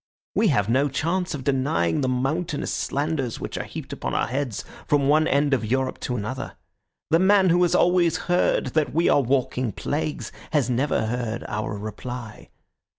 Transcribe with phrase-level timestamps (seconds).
[0.33, 4.65] We have no chance of denying the mountainous slanders which are heaped upon our heads
[4.87, 6.53] from one end of Europe to another.
[7.11, 11.77] The man who has always heard that we are walking plagues has never heard our
[11.77, 12.49] reply.